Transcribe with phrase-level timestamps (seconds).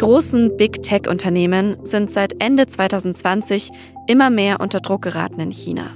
[0.00, 3.70] großen Big Tech-Unternehmen sind seit Ende 2020
[4.06, 5.90] immer mehr unter Druck geraten in China.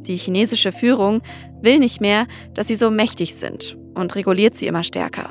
[0.00, 1.22] Die chinesische Führung
[1.62, 5.30] will nicht mehr, dass sie so mächtig sind und reguliert sie immer stärker.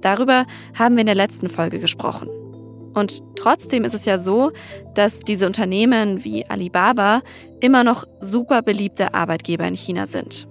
[0.00, 0.46] Darüber
[0.78, 2.28] haben wir in der letzten Folge gesprochen.
[2.94, 4.52] Und trotzdem ist es ja so,
[4.94, 7.20] dass diese Unternehmen wie Alibaba
[7.58, 10.46] immer noch super beliebte Arbeitgeber in China sind.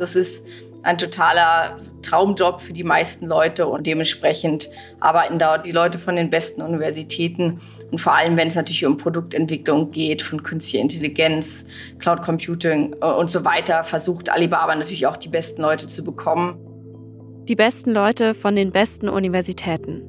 [0.00, 0.44] Das ist
[0.82, 6.30] ein totaler Traumjob für die meisten Leute und dementsprechend arbeiten da die Leute von den
[6.30, 7.60] besten Universitäten
[7.90, 11.66] und vor allem, wenn es natürlich um Produktentwicklung geht, von künstlicher Intelligenz,
[11.98, 16.58] Cloud Computing äh, und so weiter, versucht Alibaba natürlich auch die besten Leute zu bekommen.
[17.48, 20.02] Die besten Leute von den besten Universitäten.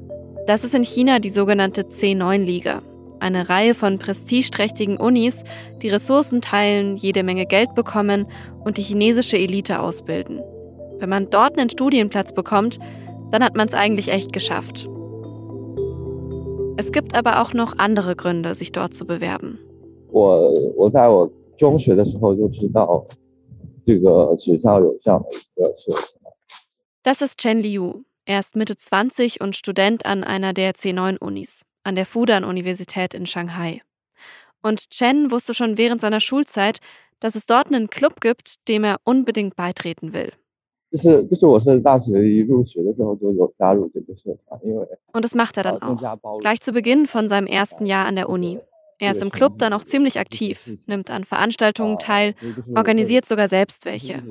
[0.47, 2.83] Das ist in China die sogenannte C9-Liga.
[3.19, 5.43] Eine Reihe von prestigeträchtigen Unis,
[5.81, 8.27] die Ressourcen teilen, jede Menge Geld bekommen
[8.63, 10.41] und die chinesische Elite ausbilden.
[11.01, 12.77] Wenn man dort einen Studienplatz bekommt,
[13.31, 14.87] dann hat man es eigentlich echt geschafft.
[16.77, 19.57] Es gibt aber auch noch andere Gründe, sich dort zu bewerben.
[27.01, 28.03] Das ist Chen Liu.
[28.25, 33.81] Er ist Mitte 20 und Student an einer der C9-Unis, an der Fudan-Universität in Shanghai.
[34.61, 36.79] Und Chen wusste schon während seiner Schulzeit,
[37.19, 40.31] dass es dort einen Club gibt, dem er unbedingt beitreten will.
[45.13, 46.39] Und das macht er dann auch.
[46.39, 48.59] Gleich zu Beginn von seinem ersten Jahr an der Uni.
[48.99, 52.35] Er ist im Club dann auch ziemlich aktiv, nimmt an Veranstaltungen teil,
[52.75, 54.21] organisiert sogar selbst welche.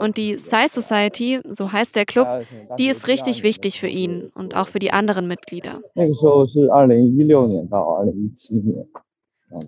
[0.00, 2.26] Und die Sai Society, so heißt der Club,
[2.78, 5.82] die ist richtig wichtig für ihn und auch für die anderen Mitglieder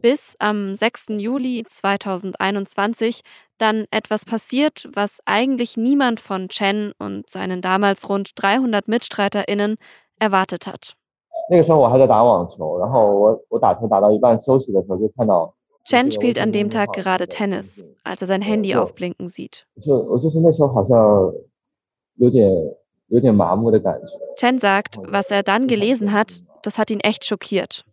[0.02, 1.06] bis am 6.
[1.18, 3.20] Juli 2021
[3.58, 9.76] dann etwas passiert, was eigentlich niemand von Chen und seinen damals rund 300 MitstreiterInnen
[10.18, 10.96] erwartet hat.
[15.84, 19.66] Chen spielt an dem Tag gerade Tennis, als er sein Handy aufblinken sieht.
[24.36, 27.84] Chen sagt, was er dann gelesen hat, das hat ihn echt schockiert.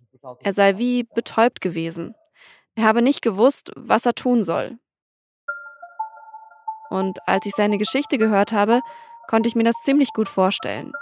[0.41, 2.15] Er sei wie betäubt gewesen.
[2.75, 4.77] Er habe nicht gewusst, was er tun soll.
[6.89, 8.81] Und als ich seine Geschichte gehört habe,
[9.27, 10.93] konnte ich mir das ziemlich gut vorstellen.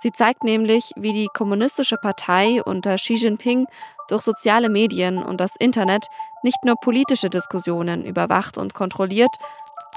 [0.00, 3.66] Sie zeigt nämlich, wie die kommunistische Partei unter Xi Jinping
[4.08, 6.08] durch soziale Medien und das Internet
[6.42, 9.34] nicht nur politische Diskussionen überwacht und kontrolliert,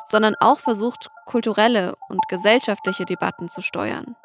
[0.07, 4.16] sondern auch versucht, kulturelle und gesellschaftliche Debatten zu steuern.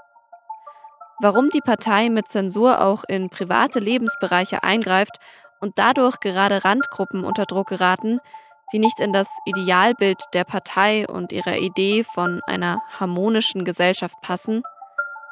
[1.23, 5.19] Warum die Partei mit Zensur auch in private Lebensbereiche eingreift
[5.61, 8.19] und dadurch gerade Randgruppen unter Druck geraten,
[8.75, 14.63] die nicht in das Idealbild der Partei und ihrer Idee von einer harmonischen Gesellschaft passen,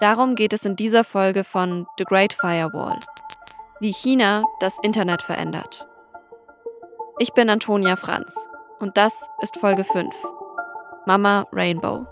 [0.00, 2.98] Darum geht es in dieser Folge von The Great Firewall,
[3.80, 5.86] wie China das Internet verändert.
[7.18, 10.14] Ich bin Antonia Franz und das ist Folge 5.
[11.04, 12.06] Mama Rainbow.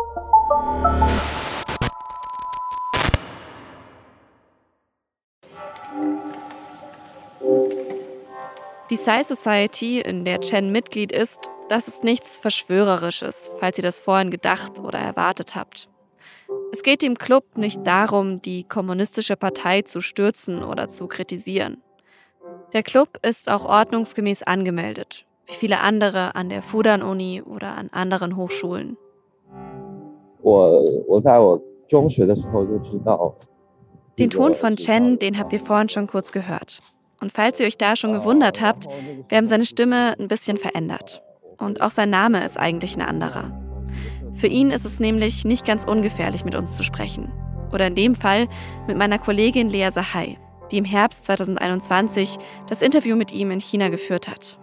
[8.90, 14.00] Die Psy Society, in der Chen Mitglied ist, das ist nichts Verschwörerisches, falls ihr das
[14.00, 15.90] vorhin gedacht oder erwartet habt.
[16.72, 21.82] Es geht dem Club nicht darum, die kommunistische Partei zu stürzen oder zu kritisieren.
[22.72, 28.36] Der Club ist auch ordnungsgemäß angemeldet, wie viele andere an der Fudan-Uni oder an anderen
[28.36, 28.96] Hochschulen.
[34.18, 36.80] Den Ton von Chen, den habt ihr vorhin schon kurz gehört.
[37.19, 38.87] Und falls ihr euch da schon gewundert habt,
[39.29, 41.23] wir haben seine Stimme ein bisschen verändert.
[41.57, 43.51] Und auch sein Name ist eigentlich ein anderer.
[44.33, 47.31] Für ihn ist es nämlich nicht ganz ungefährlich, mit uns zu sprechen.
[47.71, 48.47] Oder in dem Fall
[48.87, 50.37] mit meiner Kollegin Lea Sahai,
[50.71, 54.57] die im Herbst 2021 das Interview mit ihm in China geführt hat.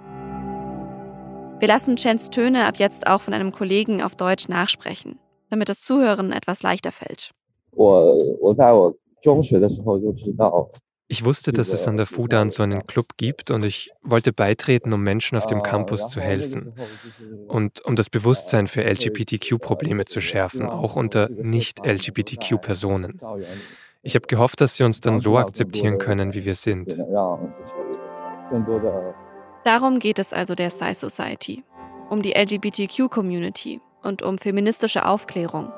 [1.60, 5.19] Wir lassen Chens Töne ab jetzt auch von einem Kollegen auf Deutsch nachsprechen,
[5.50, 7.32] damit das Zuhören etwas leichter fällt.
[7.72, 10.69] 我我在我中学的时候就知道
[11.07, 14.92] ich wusste, dass es an der Fudan so einen Club gibt und ich wollte beitreten,
[14.92, 16.74] um Menschen auf dem Campus zu helfen
[17.48, 23.19] und um das Bewusstsein für LGBTQ-Probleme zu schärfen, auch unter nicht-LGBTQ-Personen.
[24.02, 26.98] Ich habe gehofft, dass sie uns dann so akzeptieren können, wie wir sind.
[29.63, 31.63] Darum geht es also der Psy Society,
[32.10, 35.72] um die LGBTQ-Community und um feministische Aufklärung.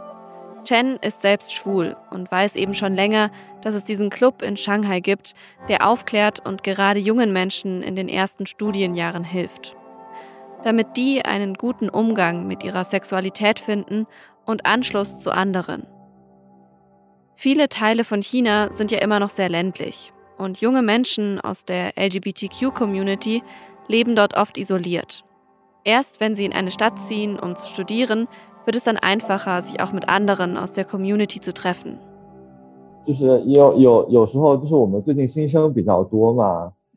[0.68, 3.32] Chen ist selbst schwul und weiß eben schon länger,
[3.62, 5.34] dass es diesen Club in Shanghai gibt,
[5.70, 9.78] der aufklärt und gerade jungen Menschen in den ersten Studienjahren hilft.
[10.64, 14.08] Damit die einen guten Umgang mit ihrer Sexualität finden
[14.46, 15.88] und Anschluss zu anderen.
[17.36, 21.94] Viele Teile von China sind ja immer noch sehr ländlich und junge Menschen aus der
[21.98, 23.42] LGBTQ-Community
[23.88, 25.24] leben dort oft isoliert.
[25.88, 28.28] Erst wenn sie in eine Stadt ziehen, um zu studieren,
[28.68, 31.98] wird es dann einfacher, sich auch mit anderen aus der Community zu treffen.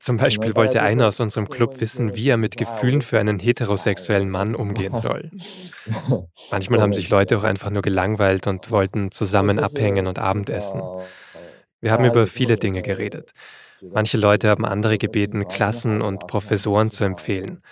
[0.00, 4.28] Zum Beispiel wollte einer aus unserem Club wissen, wie er mit Gefühlen für einen heterosexuellen
[4.28, 5.31] Mann umgehen soll.
[6.50, 10.82] Manchmal haben sich Leute auch einfach nur gelangweilt und wollten zusammen abhängen und Abendessen.
[11.81, 13.32] Wir haben über viele Dinge geredet.
[13.82, 17.62] Manche Leute haben andere gebeten, Klassen und Professoren zu empfehlen.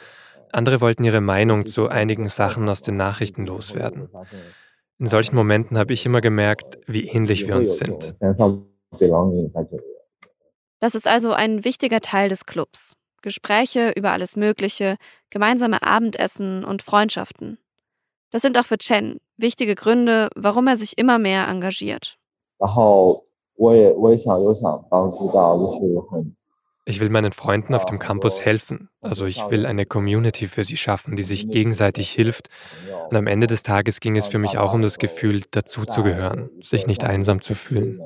[0.52, 4.08] Andere wollten ihre Meinung zu einigen Sachen aus den Nachrichten loswerden.
[4.98, 8.16] In solchen Momenten habe ich immer gemerkt, wie ähnlich wir uns sind.
[10.80, 12.94] Das ist also ein wichtiger Teil des Clubs.
[13.22, 14.96] Gespräche über alles Mögliche,
[15.30, 17.58] gemeinsame Abendessen und Freundschaften.
[18.30, 22.18] Das sind auch für Chen wichtige Gründe, warum er sich immer mehr engagiert.
[26.88, 28.88] Ich will meinen Freunden auf dem Campus helfen.
[29.02, 32.48] Also ich will eine Community für sie schaffen, die sich gegenseitig hilft.
[33.10, 36.86] Und am Ende des Tages ging es für mich auch um das Gefühl, dazuzugehören, sich
[36.86, 38.00] nicht einsam zu fühlen.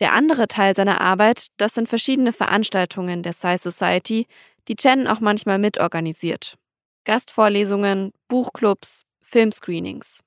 [0.00, 4.26] Der andere Teil seiner Arbeit, das sind verschiedene Veranstaltungen der Sci Society,
[4.66, 6.56] die Chen auch manchmal mitorganisiert.
[7.04, 10.24] Gastvorlesungen, Buchclubs, Filmscreenings.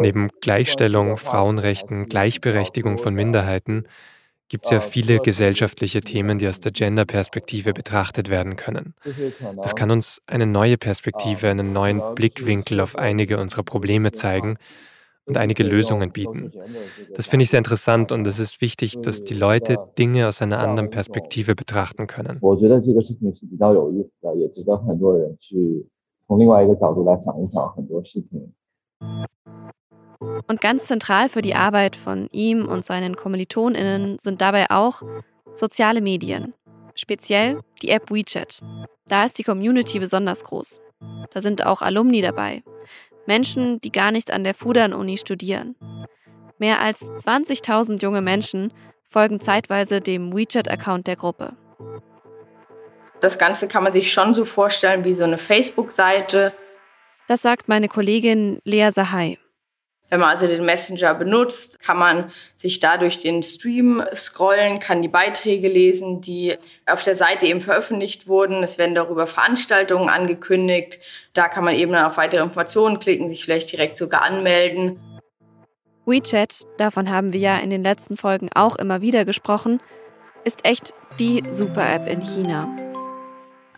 [0.00, 3.84] Neben Gleichstellung, Frauenrechten, Gleichberechtigung von Minderheiten
[4.48, 8.94] gibt es ja viele gesellschaftliche Themen, die aus der Gender-Perspektive betrachtet werden können.
[9.62, 14.56] Das kann uns eine neue Perspektive, einen neuen Blickwinkel auf einige unserer Probleme zeigen
[15.26, 16.50] und einige Lösungen bieten.
[17.14, 20.58] Das finde ich sehr interessant und es ist wichtig, dass die Leute Dinge aus einer
[20.58, 22.40] anderen Perspektive betrachten können.
[26.29, 28.53] 从另外一个角度来想一想很多事情。
[30.47, 35.01] Und ganz zentral für die Arbeit von ihm und seinen KommilitonInnen sind dabei auch
[35.53, 36.53] soziale Medien.
[36.95, 38.61] Speziell die App WeChat.
[39.07, 40.81] Da ist die Community besonders groß.
[41.31, 42.63] Da sind auch Alumni dabei.
[43.25, 45.75] Menschen, die gar nicht an der Fudan-Uni studieren.
[46.57, 48.71] Mehr als 20.000 junge Menschen
[49.09, 51.53] folgen zeitweise dem WeChat-Account der Gruppe.
[53.20, 56.52] Das Ganze kann man sich schon so vorstellen wie so eine Facebook-Seite.
[57.28, 59.38] Das sagt meine Kollegin Lea Sahai.
[60.08, 65.02] Wenn man also den Messenger benutzt, kann man sich da durch den Stream scrollen, kann
[65.02, 66.56] die Beiträge lesen, die
[66.86, 68.64] auf der Seite eben veröffentlicht wurden.
[68.64, 70.98] Es werden darüber Veranstaltungen angekündigt.
[71.32, 74.98] Da kann man eben dann auf weitere Informationen klicken, sich vielleicht direkt sogar anmelden.
[76.06, 79.80] WeChat, davon haben wir ja in den letzten Folgen auch immer wieder gesprochen,
[80.42, 82.89] ist echt die Super-App in China.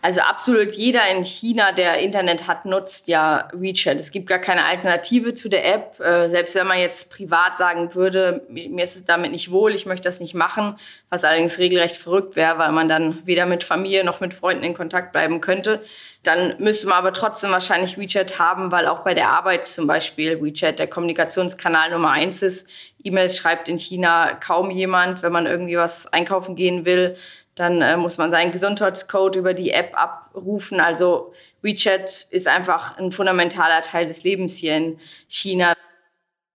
[0.03, 4.01] Also absolut jeder in China, der Internet hat, nutzt ja WeChat.
[4.01, 5.97] Es gibt gar keine Alternative zu der App.
[6.01, 9.85] Äh, selbst wenn man jetzt privat sagen würde, mir ist es damit nicht wohl, ich
[9.85, 10.75] möchte das nicht machen,
[11.09, 14.73] was allerdings regelrecht verrückt wäre, weil man dann weder mit Familie noch mit Freunden in
[14.73, 15.81] Kontakt bleiben könnte,
[16.21, 20.41] dann müsste man aber trotzdem wahrscheinlich WeChat haben, weil auch bei der Arbeit zum Beispiel
[20.41, 22.67] WeChat der Kommunikationskanal Nummer eins ist.
[23.05, 27.15] E-Mails schreibt in China kaum jemand, wenn man irgendwie was einkaufen gehen will
[27.55, 30.79] dann äh, muss man seinen Gesundheitscode über die App abrufen.
[30.79, 35.73] Also WeChat ist einfach ein fundamentaler Teil des Lebens hier in China.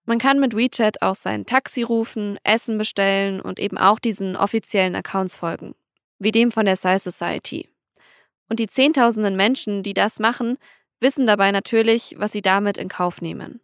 [0.04, 4.94] Man kann mit WeChat auch sein Taxi rufen, Essen bestellen und eben auch diesen offiziellen
[4.96, 5.75] Accounts folgen,
[6.18, 7.68] wie dem von der Sci Society.
[8.49, 10.56] Und die Zehntausenden Menschen, die das machen,
[11.00, 13.61] wissen dabei natürlich, was sie damit in Kauf nehmen.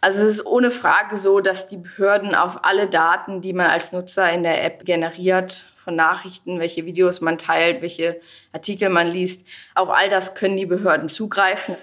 [0.00, 3.92] Also es ist ohne Frage so, dass die Behörden auf alle Daten, die man als
[3.92, 8.20] Nutzer in der App generiert, von Nachrichten, welche Videos man teilt, welche
[8.52, 9.46] Artikel man liest.
[9.74, 11.76] Auf all das können die Behörden zugreifen.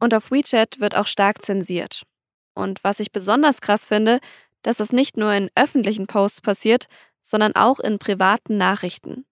[0.00, 2.02] Und auf WeChat wird auch stark zensiert.
[2.54, 4.20] Und was ich besonders krass finde,
[4.62, 6.86] dass es nicht nur in öffentlichen Posts passiert,
[7.22, 9.26] sondern auch in privaten Nachrichten.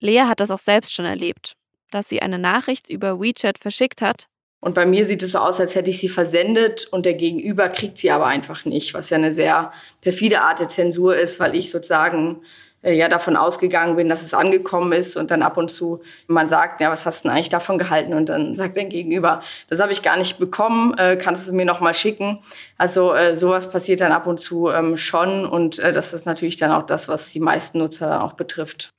[0.00, 1.54] Lea hat das auch selbst schon erlebt,
[1.90, 4.28] dass sie eine Nachricht über WeChat verschickt hat.
[4.64, 7.68] Und bei mir sieht es so aus, als hätte ich sie versendet und der Gegenüber
[7.68, 11.54] kriegt sie aber einfach nicht, was ja eine sehr perfide Art der Zensur ist, weil
[11.54, 12.40] ich sozusagen
[12.80, 16.48] äh, ja davon ausgegangen bin, dass es angekommen ist und dann ab und zu man
[16.48, 18.14] sagt, ja, was hast du denn eigentlich davon gehalten?
[18.14, 21.54] Und dann sagt dein Gegenüber, das habe ich gar nicht bekommen, äh, kannst du es
[21.54, 22.38] mir noch mal schicken?
[22.78, 26.56] Also äh, sowas passiert dann ab und zu ähm, schon und äh, das ist natürlich
[26.56, 28.94] dann auch das, was die meisten Nutzer dann auch betrifft.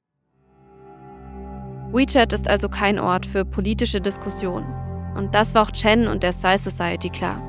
[1.92, 4.85] WeChat ist also kein Ort für politische Diskussionen.
[5.16, 7.42] Und das war auch Chen und der Sci Society klar.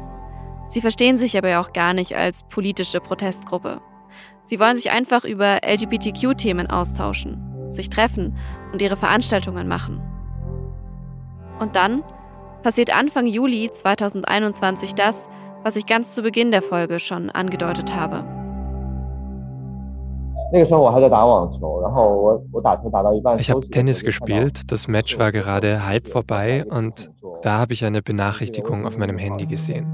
[0.68, 3.80] Sie verstehen sich aber auch gar nicht als politische Protestgruppe.
[4.42, 8.36] Sie wollen sich einfach über LGBTQ-Themen austauschen, sich treffen
[8.72, 10.00] und ihre Veranstaltungen machen.
[11.58, 12.02] Und dann
[12.62, 15.28] passiert Anfang Juli 2021 das,
[15.62, 18.35] was ich ganz zu Beginn der Folge schon angedeutet habe.
[23.38, 27.10] Ich habe Tennis gespielt, das Match war gerade halb vorbei und
[27.42, 29.86] da habe ich eine Benachrichtigung auf meinem Handy gesehen.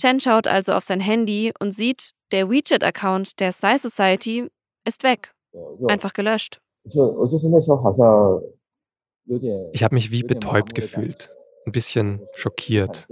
[0.00, 4.48] Chen schaut also auf sein Handy und sieht, der WeChat-Account der Psy Society
[4.84, 5.32] ist weg.
[5.88, 6.60] Einfach gelöscht.
[9.72, 11.30] Ich habe mich wie betäubt gefühlt,
[11.66, 13.08] ein bisschen schockiert.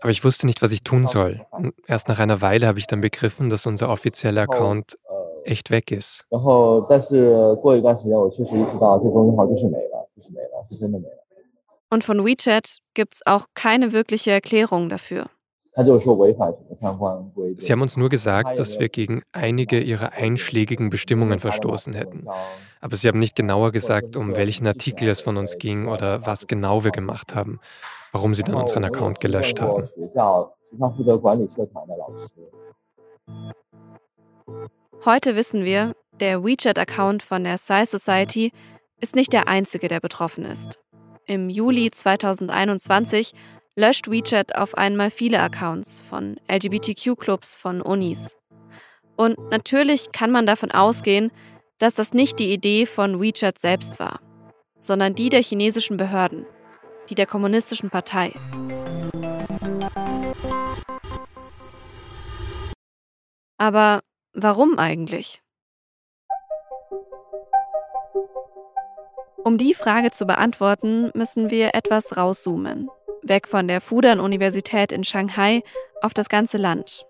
[0.00, 1.46] Aber ich wusste nicht, was ich tun soll.
[1.86, 4.98] Erst nach einer Weile habe ich dann begriffen, dass unser offizieller Account
[5.46, 6.24] echt weg ist.
[11.88, 15.26] Und von WeChat gibt es auch keine wirkliche Erklärung dafür.
[15.76, 22.26] Sie haben uns nur gesagt, dass wir gegen einige ihrer einschlägigen Bestimmungen verstoßen hätten.
[22.80, 26.46] Aber sie haben nicht genauer gesagt, um welchen Artikel es von uns ging oder was
[26.46, 27.60] genau wir gemacht haben,
[28.12, 29.88] warum sie dann unseren Account gelöscht haben.
[35.04, 38.52] Heute wissen wir, der WeChat-Account von der Psy Society
[39.00, 40.78] ist nicht der einzige, der betroffen ist.
[41.26, 43.32] Im Juli 2021
[43.76, 48.38] löscht WeChat auf einmal viele Accounts von LGBTQ-Clubs von Unis.
[49.16, 51.30] Und natürlich kann man davon ausgehen,
[51.78, 54.20] dass das nicht die Idee von WeChat selbst war,
[54.78, 56.46] sondern die der chinesischen Behörden,
[57.10, 58.32] die der kommunistischen Partei.
[63.58, 64.02] Aber
[64.38, 65.40] Warum eigentlich?
[69.42, 72.90] Um die Frage zu beantworten, müssen wir etwas rauszoomen.
[73.22, 75.62] Weg von der Fudan-Universität in Shanghai
[76.02, 77.06] auf das ganze Land.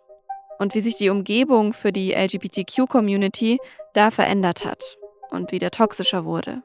[0.61, 3.59] Und wie sich die Umgebung für die LGBTQ-Community
[3.93, 4.97] da verändert hat
[5.31, 6.63] und wieder toxischer wurde.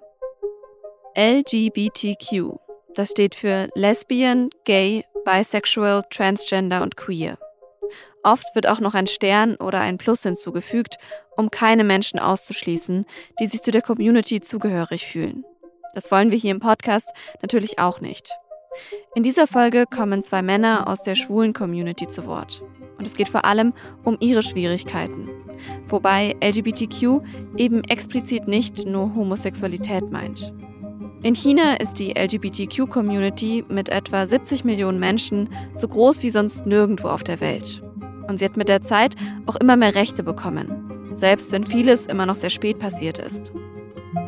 [1.17, 2.59] LGBTQ,
[2.93, 7.39] das steht für Lesbian, Gay, Bisexual, Transgender und Queer.
[8.23, 10.97] Oft wird auch noch ein Stern oder ein Plus hinzugefügt,
[11.35, 13.05] um keine Menschen auszuschließen,
[13.39, 15.43] die sich zu der Community zugehörig fühlen.
[15.95, 17.11] Das wollen wir hier im Podcast
[17.41, 18.31] natürlich auch nicht.
[19.15, 22.63] In dieser Folge kommen zwei Männer aus der schwulen Community zu Wort.
[22.97, 23.73] Und es geht vor allem
[24.03, 25.29] um ihre Schwierigkeiten.
[25.87, 27.21] Wobei LGBTQ
[27.57, 30.53] eben explizit nicht nur Homosexualität meint.
[31.23, 37.09] In China ist die LGBTQ-Community mit etwa 70 Millionen Menschen so groß wie sonst nirgendwo
[37.09, 37.83] auf der Welt.
[38.31, 42.25] Und sie hat mit der Zeit auch immer mehr Rechte bekommen, selbst wenn vieles immer
[42.25, 43.51] noch sehr spät passiert ist.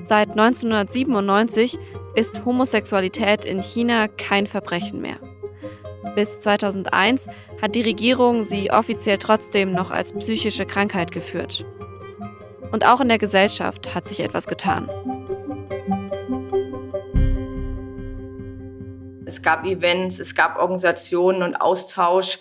[0.01, 1.79] Seit 1997
[2.13, 5.15] ist Homosexualität in China kein Verbrechen mehr.
[6.15, 7.29] Bis 2001
[7.61, 11.65] hat die Regierung sie offiziell trotzdem noch als psychische Krankheit geführt.
[12.73, 14.89] Und auch in der Gesellschaft hat sich etwas getan.
[19.25, 22.37] Es gab Events, es gab Organisationen und Austausch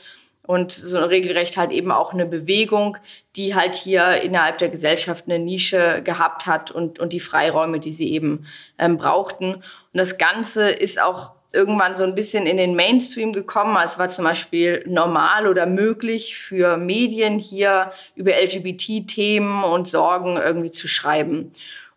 [0.53, 2.99] und so regelrecht halt eben auch eine Bewegung,
[3.37, 7.93] die halt hier innerhalb der Gesellschaft eine Nische gehabt hat und, und die Freiräume, die
[7.93, 8.47] sie eben
[8.79, 9.55] ähm, brauchten.
[9.55, 13.79] Und das Ganze ist auch irgendwann so ein bisschen in den Mainstream gekommen.
[13.83, 20.71] Es war zum Beispiel normal oder möglich für Medien hier über LGBT-Themen und Sorgen irgendwie
[20.71, 21.53] zu schreiben.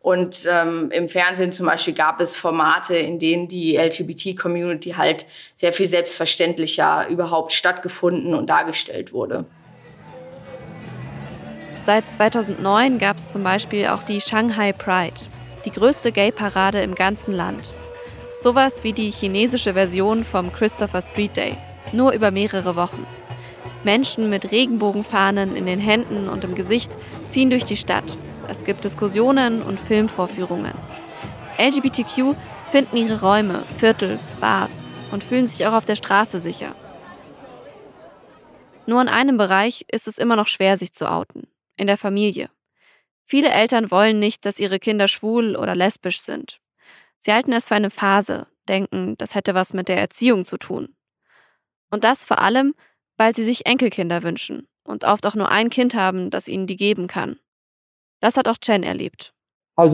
[0.06, 5.74] Und ähm, im Fernsehen zum Beispiel gab es Formate, in denen die LGBT-Community halt sehr
[5.74, 9.46] viel selbstverständlicher überhaupt stattgefunden und dargestellt wurde.
[11.88, 15.16] Seit 2009 gab es zum Beispiel auch die Shanghai Pride,
[15.66, 17.74] die größte Gay-Parade im ganzen Land.
[18.40, 21.58] Sowas wie die chinesische Version vom Christopher Street Day,
[21.94, 23.08] nur über mehrere Wochen.
[23.84, 26.92] Menschen mit Regenbogenfahnen in den Händen und im Gesicht
[27.32, 28.16] ziehen durch die Stadt
[28.50, 30.74] es gibt Diskussionen und Filmvorführungen.
[31.58, 32.36] LGBTQ
[32.72, 36.75] finden ihre Räume, Viertel, Bars und fühlen sich auch auf der Straße sicher.
[38.86, 42.50] Nur in einem Bereich ist es immer noch schwer, sich zu outen, in der Familie.
[43.24, 46.60] Viele Eltern wollen nicht, dass ihre Kinder schwul oder lesbisch sind.
[47.20, 50.96] Sie halten es für eine Phase, denken, das hätte was mit der Erziehung zu tun.
[51.90, 52.75] Und das vor allem,
[53.18, 56.75] weil sie sich Enkelkinder wünschen und oft auch nur ein Kind haben, das ihnen die
[56.75, 57.40] geben kann.
[58.25, 59.36] Das hat auch Chen erlebt.
[59.77, 59.86] Ich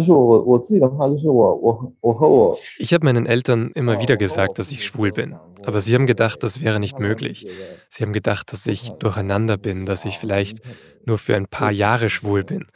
[2.94, 5.36] habe meinen Eltern immer wieder gesagt, dass ich schwul bin.
[5.66, 7.46] Aber sie haben gedacht, das wäre nicht möglich.
[7.90, 10.60] Sie haben gedacht, dass ich durcheinander bin, dass ich vielleicht
[11.04, 12.68] nur für ein paar Jahre schwul bin.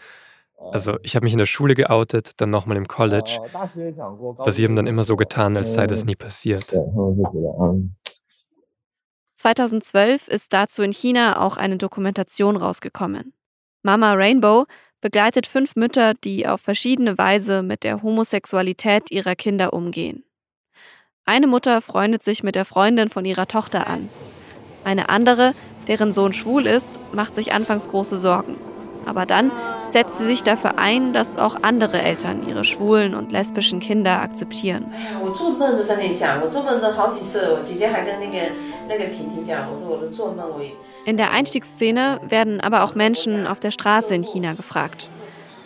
[0.58, 3.40] Also ich habe mich in der Schule geoutet, dann nochmal im College.
[3.54, 6.76] Aber sie haben dann immer so getan, als sei das nie passiert.
[9.36, 13.32] 2012 ist dazu in China auch eine Dokumentation rausgekommen.
[13.84, 14.66] Mama Rainbow
[15.06, 20.24] begleitet fünf Mütter, die auf verschiedene Weise mit der Homosexualität ihrer Kinder umgehen.
[21.26, 24.10] Eine Mutter freundet sich mit der Freundin von ihrer Tochter an.
[24.84, 25.54] Eine andere,
[25.88, 28.58] deren Sohn schwul ist, macht sich anfangs große Sorgen.
[29.06, 29.52] Aber dann
[29.92, 34.92] setzt sie sich dafür ein, dass auch andere Eltern ihre schwulen und lesbischen Kinder akzeptieren.
[41.06, 45.08] In der Einstiegsszene werden aber auch Menschen auf der Straße in China gefragt,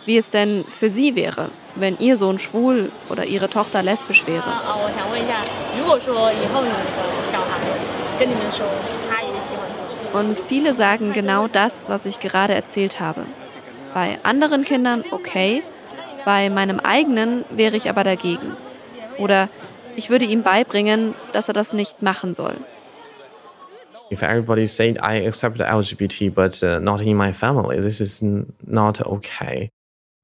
[0.04, 4.52] wie es denn für sie wäre, wenn ihr Sohn schwul oder ihre Tochter lesbisch wäre.
[10.12, 13.24] Und viele sagen genau das, was ich gerade erzählt habe.
[13.94, 15.62] Bei anderen Kindern okay,
[16.26, 18.56] bei meinem eigenen wäre ich aber dagegen.
[19.16, 19.48] Oder
[19.96, 22.56] ich würde ihm beibringen, dass er das nicht machen soll.
[24.10, 28.20] If everybody said I accept the LGBT but uh, not in my family, this is
[28.66, 29.70] not okay.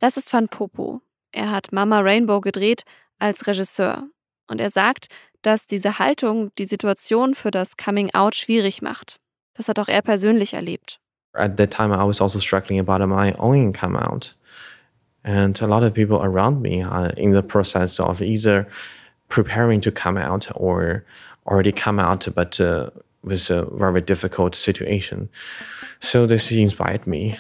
[0.00, 1.00] Das ist Van Popo.
[1.33, 2.83] Er hat Mama Rainbow gedreht
[3.19, 4.09] als Regisseur.
[4.49, 5.09] Und er sagt,
[5.43, 9.19] dass diese Haltung die Situation für das Coming Out schwierig macht.
[9.55, 10.99] Das hat auch er persönlich erlebt.
[11.33, 14.35] At that time, I was also struggling about my own come out.
[15.23, 18.66] And a lot of people around me are in the process of either
[19.28, 21.05] preparing to come out or
[21.47, 22.90] already come out, but uh,
[23.26, 25.28] with a very difficult situation.
[26.00, 27.37] So this inspired me.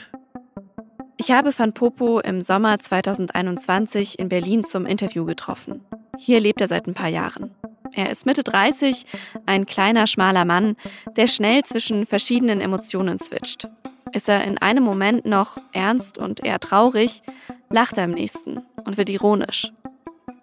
[1.16, 5.80] Ich habe Van Popo im Sommer 2021 in Berlin zum Interview getroffen.
[6.18, 7.52] Hier lebt er seit ein paar Jahren.
[7.92, 9.06] Er ist Mitte 30,
[9.46, 10.76] ein kleiner, schmaler Mann,
[11.16, 13.66] der schnell zwischen verschiedenen Emotionen switcht.
[14.12, 17.22] Ist er in einem Moment noch ernst und eher traurig,
[17.70, 19.72] lacht er im nächsten und wird ironisch.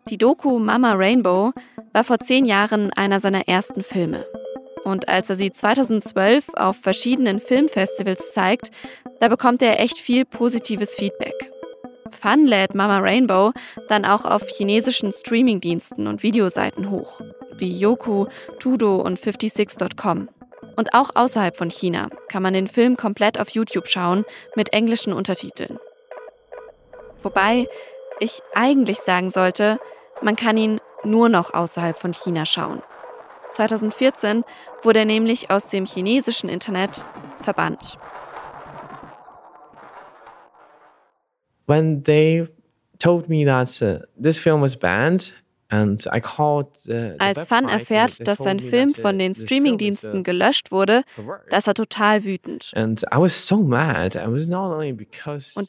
[0.10, 1.54] Die Doku Mama Rainbow
[1.94, 4.26] war vor zehn Jahren einer seiner ersten Filme.
[4.84, 8.72] Und als er sie 2012 auf verschiedenen Filmfestivals zeigt,
[9.20, 11.52] da bekommt er echt viel positives Feedback.
[12.12, 13.52] Fun lädt Mama Rainbow
[13.90, 17.22] dann auch auf chinesischen Streamingdiensten und Videoseiten hoch,
[17.58, 18.28] wie Yoku,
[18.60, 20.30] Tudo und 56.com.
[20.76, 24.26] Und auch außerhalb von China kann man den Film komplett auf YouTube schauen
[24.56, 25.80] mit englischen Untertiteln.
[27.22, 27.68] Wobei
[28.20, 29.80] ich eigentlich sagen sollte,
[30.22, 32.82] man kann ihn nur noch außerhalb von China schauen.
[33.50, 34.44] 2014
[34.84, 37.04] wurde er nämlich aus dem chinesischen Internet
[37.42, 37.98] verbannt.
[41.66, 42.48] When they
[43.00, 45.34] told me that uh, this film was banned,
[47.18, 51.04] als Fan erfährt, dass sein Film uh, von den Streamingdiensten uh, gelöscht wurde,
[51.50, 52.72] da ist er total wütend.
[52.76, 53.04] Und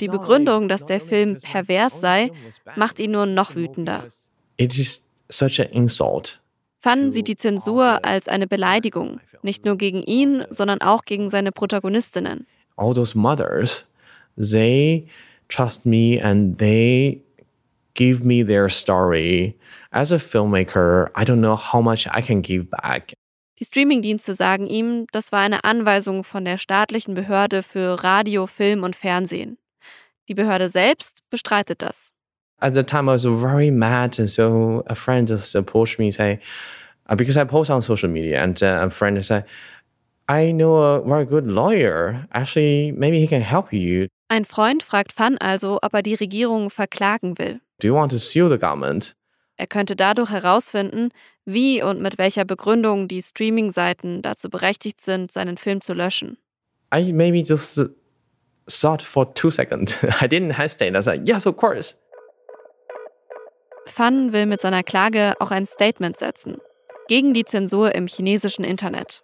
[0.00, 2.32] die Begründung, dass der Film pervers sei,
[2.76, 4.04] macht ihn nur noch wütender.
[6.84, 11.50] Fan sieht die Zensur als eine Beleidigung, nicht nur gegen ihn, sondern auch gegen seine
[11.50, 12.46] Protagonistinnen.
[12.76, 13.86] All those mothers,
[14.36, 15.06] they
[15.48, 17.22] trust me and they
[17.94, 19.54] give me their story.
[19.92, 23.14] As a filmmaker, I don't know how much I can give back.
[23.58, 28.82] Die Streamingdienste sagen ihm, das war eine Anweisung von der staatlichen Behörde für Radio, Film
[28.82, 29.56] und Fernsehen.
[30.28, 32.13] Die Behörde selbst bestreitet das.
[32.64, 36.40] At the time, I was very mad, and so a friend just approached me, say,
[37.10, 39.44] uh, because I post on social media, and uh, a friend said,
[40.30, 42.26] I know a very good lawyer.
[42.32, 44.08] Actually, maybe he can help you.
[44.30, 47.60] Ein Freund fragt Fan also, ob er die Regierung verklagen will.
[47.80, 49.14] Do you want to sue the government?
[49.58, 51.10] Er könnte dadurch herausfinden,
[51.44, 56.38] wie und mit welcher Begründung die Streaming-Seiten dazu berechtigt sind, seinen Film zu löschen.
[56.94, 57.78] I maybe just
[58.66, 59.98] thought for two seconds.
[60.22, 60.96] I didn't hesitate.
[60.96, 61.96] I said, yes, of course.
[63.86, 66.60] Fan will mit seiner Klage auch ein Statement setzen
[67.08, 69.22] gegen die Zensur im chinesischen Internet.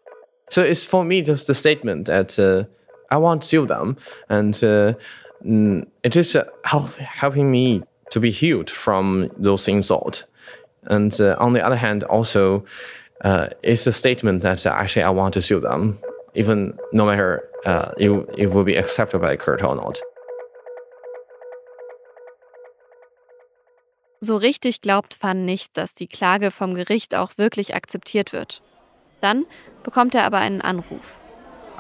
[0.51, 2.65] So it's for me just a statement that uh,
[3.11, 3.97] I want to sue them,
[4.29, 4.95] and uh,
[5.45, 10.25] mm, it is uh, help, helping me to be healed from those insults.
[10.87, 12.65] And uh, on the other hand, also,
[13.23, 15.99] uh, it's a statement that actually I want to sue them,
[16.35, 20.01] even no matter uh, it, it will be accepted by Kurt or not.
[24.23, 28.61] So richtig glaubt Fan nicht, dass die Klage vom Gericht auch wirklich akzeptiert wird.
[29.23, 29.47] Dann
[29.83, 31.19] bekommt er aber einen Anruf.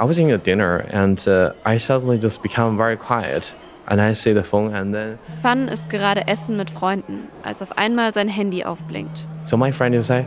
[0.00, 3.54] I was in a dinner and uh, I suddenly just become very quiet.
[3.84, 7.76] And I see the phone and then Fan ist gerade essen mit Freunden, als auf
[7.76, 9.26] einmal sein Handy aufblinkt.
[9.44, 10.24] So my friend is like,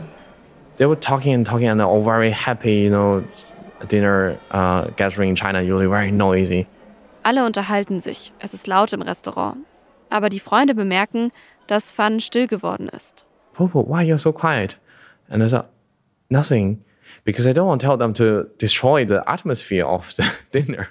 [0.76, 3.24] they were talking and talking and all very happy, you know,
[3.88, 6.68] dinner uh, gathering in China usually very noisy.
[7.24, 8.32] Alle unterhalten sich.
[8.38, 9.56] Es ist laut im Restaurant.
[10.10, 11.32] Aber die Freunde bemerken,
[11.66, 13.24] dass Fan still geworden ist.
[13.52, 14.78] Popo, why are you so quiet?
[15.28, 15.64] And I said,
[16.28, 16.84] nothing,
[17.24, 20.88] because I don't want to tell them to destroy the atmosphere of the dinner.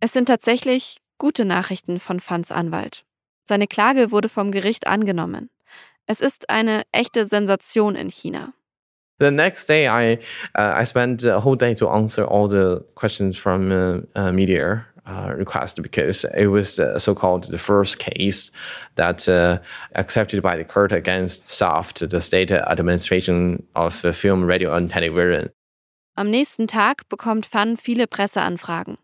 [0.00, 3.04] Es sind tatsächlich gute Nachrichten von Fans Anwalt.
[3.44, 5.50] Seine Klage wurde vom Gericht angenommen.
[6.06, 8.52] Es ist eine echte Sensation in China.
[9.18, 10.18] The next day, I
[10.58, 14.86] uh, I spent a whole day to answer all the questions from uh, uh, media
[15.10, 18.50] uh, request because it was uh, so-called the first case
[18.94, 19.58] that uh,
[19.94, 25.50] accepted by the court against SAFT, the state administration of film, radio and television.
[26.16, 28.98] Am nächsten Tag bekommt Fan viele Presseanfragen.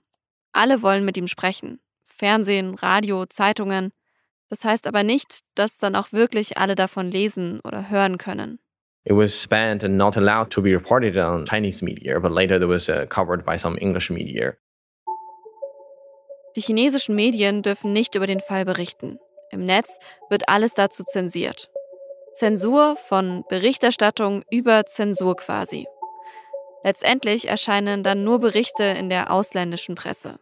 [0.52, 1.80] Alle wollen mit ihm sprechen.
[2.04, 3.92] Fernsehen, Radio, Zeitungen.
[4.48, 8.58] Das heißt aber nicht, dass dann auch wirklich alle davon lesen oder hören können.
[9.04, 12.68] It was banned and not allowed to be reported on Chinese media, but later it
[12.68, 14.56] was uh, covered by some English media.
[16.56, 19.20] Die chinesischen Medien dürfen nicht über den Fall berichten.
[19.50, 19.98] Im Netz
[20.30, 21.70] wird alles dazu zensiert.
[22.32, 25.86] Zensur von Berichterstattung über Zensur quasi.
[26.82, 30.38] Letztendlich erscheinen dann nur Berichte in der ausländischen Presse.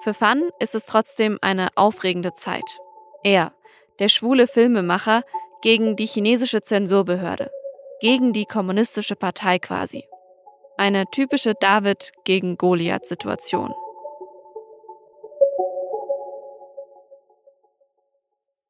[0.00, 2.78] Für Fan ist es trotzdem eine aufregende Zeit.
[3.22, 3.52] Er,
[4.00, 5.22] der schwule Filmemacher,
[5.62, 7.50] gegen die chinesische Zensurbehörde,
[8.00, 10.04] gegen die kommunistische Partei quasi.
[10.76, 13.74] Eine typische David gegen Goliath-Situation.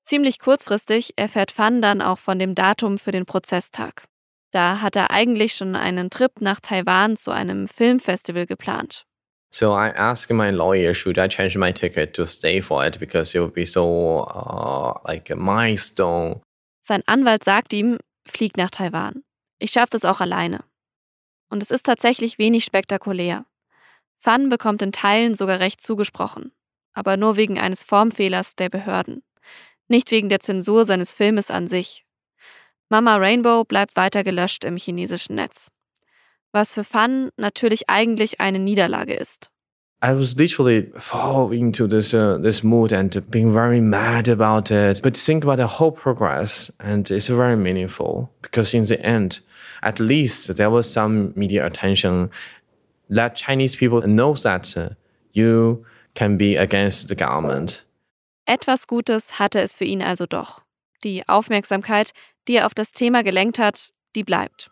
[0.09, 4.05] Ziemlich kurzfristig erfährt Fan dann auch von dem Datum für den Prozesstag.
[4.53, 9.05] Da hat er eigentlich schon einen Trip nach Taiwan zu einem Filmfestival geplant.
[9.51, 13.37] So I asked my lawyer, should I change my ticket to stay for it because
[13.37, 16.41] it would be so uh, like a milestone.
[16.81, 19.25] Sein Anwalt sagt ihm, flieg nach Taiwan.
[19.59, 20.65] Ich schaffe das auch alleine.
[21.51, 23.45] Und es ist tatsächlich wenig spektakulär.
[24.17, 26.53] Fan bekommt in Teilen sogar recht zugesprochen,
[26.95, 29.23] aber nur wegen eines Formfehlers der Behörden,
[29.89, 32.05] nicht wegen der Zensur seines Filmes an sich.
[32.89, 35.71] Mama Rainbow bleibt weiter gelöscht im chinesischen Netz
[36.53, 39.51] was für Fun natürlich eigentlich eine Niederlage ist.
[40.01, 45.03] I was literally fall into this uh, this mood and being very mad about it.
[45.03, 49.43] But think about the whole progress, and it's very meaningful because in the end,
[49.83, 52.31] at least there was some media attention.
[53.09, 54.91] Let Chinese people know that uh,
[55.33, 57.83] you can be against the government.
[58.51, 60.63] Etwas Gutes hatte es für ihn also doch.
[61.05, 62.13] Die Aufmerksamkeit,
[62.49, 64.71] die er auf das Thema gelenkt hat, die bleibt.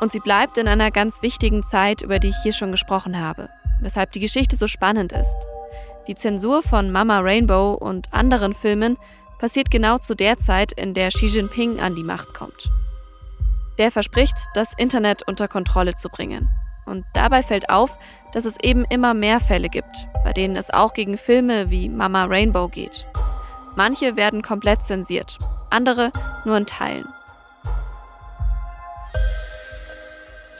[0.00, 3.50] Und sie bleibt in einer ganz wichtigen Zeit, über die ich hier schon gesprochen habe,
[3.82, 5.36] weshalb die Geschichte so spannend ist.
[6.06, 8.96] Die Zensur von Mama Rainbow und anderen Filmen
[9.38, 12.70] passiert genau zu der Zeit, in der Xi Jinping an die Macht kommt.
[13.78, 16.48] Der verspricht, das Internet unter Kontrolle zu bringen.
[16.84, 17.96] Und dabei fällt auf,
[18.32, 22.24] dass es eben immer mehr Fälle gibt, bei denen es auch gegen Filme wie Mama
[22.24, 23.06] Rainbow geht.
[23.76, 25.38] Manche werden komplett zensiert,
[25.70, 26.12] andere
[26.44, 27.06] nur in Teilen.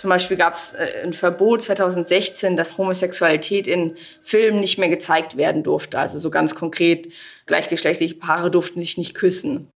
[0.02, 5.36] Zum Beispiel gab es äh, ein Verbot 2016, dass Homosexualität in Filmen nicht mehr gezeigt
[5.36, 5.96] werden durfte.
[5.96, 7.12] Also so ganz konkret,
[7.46, 9.71] gleichgeschlechtliche Paare durften sich nicht küssen.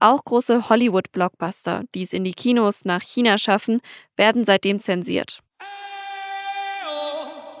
[0.00, 3.80] Auch große Hollywood-Blockbuster, die es in die Kinos nach China schaffen,
[4.16, 5.40] werden seitdem zensiert.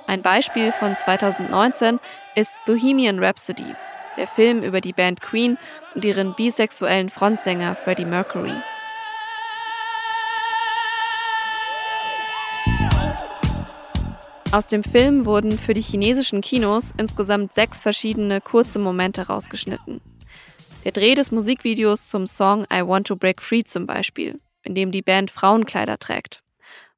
[0.06, 1.98] Ein Beispiel von 2019
[2.36, 3.74] ist Bohemian Rhapsody,
[4.16, 5.58] der Film über die Band Queen
[5.94, 8.54] und ihren bisexuellen Frontsänger Freddie Mercury.
[14.52, 20.00] Aus dem Film wurden für die chinesischen Kinos insgesamt sechs verschiedene kurze Momente rausgeschnitten.
[20.84, 24.90] Der Dreh des Musikvideos zum Song I Want to Break Free zum Beispiel, in dem
[24.90, 26.42] die Band Frauenkleider trägt.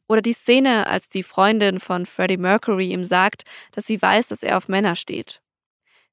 [0.09, 4.43] Oder die Szene, als die Freundin von Freddie Mercury ihm sagt, dass sie weiß, dass
[4.43, 5.40] er auf Männer steht.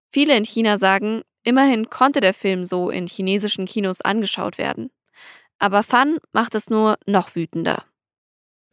[0.09, 4.89] Viele in China sagen, immerhin konnte der Film so in chinesischen Kinos angeschaut werden.
[5.59, 7.83] Aber Fan macht es nur noch wütender.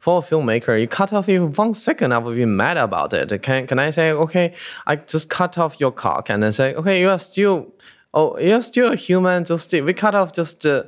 [0.05, 3.43] for a filmmaker, you cut off even one second, I would be mad about it.
[3.43, 4.53] Can can I say, okay,
[4.87, 7.73] I just cut off your cock and then say, okay, you are still,
[8.15, 9.45] oh, you're still a human.
[9.45, 10.85] Just we cut off just uh,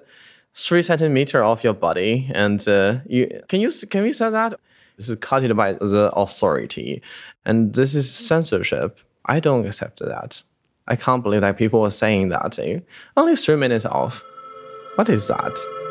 [0.54, 4.58] three centimeter of your body, and uh, you can you can we say that?
[4.96, 7.02] This is cut by the authority,
[7.44, 8.98] and this is censorship.
[9.26, 10.42] I don't accept that.
[10.88, 12.58] I can't believe that people are saying that.
[13.16, 14.22] Only three minutes off.
[14.94, 15.85] What is that?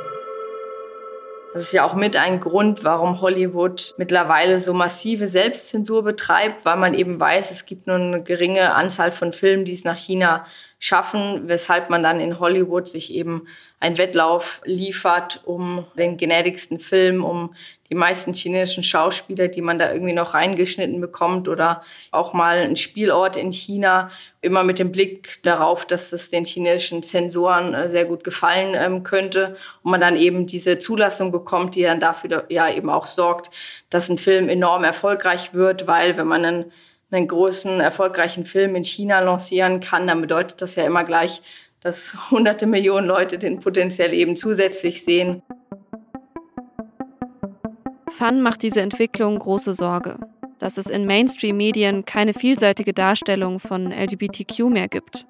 [1.56, 6.76] Das ist ja auch mit ein Grund, warum Hollywood mittlerweile so massive Selbstzensur betreibt, weil
[6.76, 10.46] man eben weiß, es gibt nur eine geringe Anzahl von Filmen, die es nach China
[10.80, 13.48] schaffen, weshalb man dann in Hollywood sich eben
[13.80, 17.54] einen Wettlauf liefert um den gnädigsten Film, um
[17.90, 22.78] die meisten chinesischen Schauspieler, die man da irgendwie noch reingeschnitten bekommt oder auch mal ein
[22.78, 24.10] Spielort in China,
[24.42, 29.04] immer mit dem Blick darauf, dass es den chinesischen Zensoren äh, sehr gut gefallen ähm,
[29.04, 29.56] könnte.
[29.84, 33.52] Und man dann eben diese Zulassung bekommt, die dann dafür ja eben auch sorgt,
[33.90, 36.72] dass ein Film enorm erfolgreich wird, weil wenn man einen
[37.12, 41.42] einen großen, erfolgreichen Film in China lancieren kann, dann bedeutet das ja immer gleich,
[41.86, 45.44] dass hunderte Millionen Leute den potenziell eben zusätzlich sehen.
[48.10, 50.18] Fan macht diese Entwicklung große Sorge,
[50.58, 55.28] dass es in Mainstream-Medien keine vielseitige Darstellung von LGBTQ mehr gibt.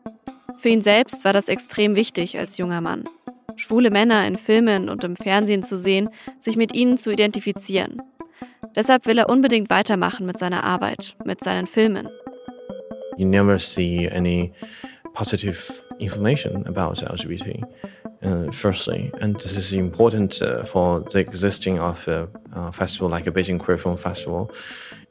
[0.57, 3.03] Für ihn selbst war das extrem wichtig als junger Mann.
[3.57, 8.01] Schwule Männer in Filmen und im Fernsehen zu sehen, sich mit ihnen zu identifizieren.
[8.77, 12.07] Deshalb will er unbedingt weitermachen mit seiner Arbeit, mit seinen Filmen.
[13.17, 14.53] You never see any
[15.15, 17.63] positive information about LGBT.
[18.21, 23.27] Uh, firstly, and this is important uh, for the existing of a uh, festival like
[23.27, 24.51] a Beijing Queer Film Festival,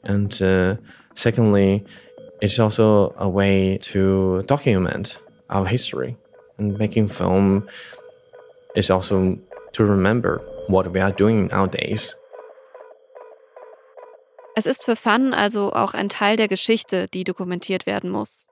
[0.03, 0.75] and uh,
[1.15, 1.83] secondly,
[2.41, 5.17] it's also a way to document
[5.49, 6.17] our history.
[6.57, 7.67] And making film
[8.75, 9.37] is also
[9.73, 12.15] to remember what we are doing nowadays.
[14.57, 18.47] Es ist für Fun also auch ein Teil der Geschichte, die dokumentiert werden muss.